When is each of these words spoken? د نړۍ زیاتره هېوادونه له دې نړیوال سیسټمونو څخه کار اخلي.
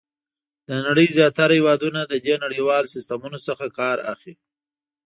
د 0.67 0.69
نړۍ 0.87 1.07
زیاتره 1.17 1.53
هېوادونه 1.59 1.99
له 2.09 2.17
دې 2.25 2.35
نړیوال 2.45 2.83
سیسټمونو 2.95 3.37
څخه 3.47 3.65
کار 3.79 3.97
اخلي. 4.13 4.35